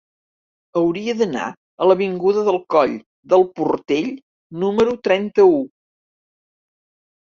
[0.79, 1.43] Hauria d'anar
[1.85, 2.95] a l'avinguda del Coll
[3.35, 4.09] del Portell
[4.65, 5.61] número trenta-u.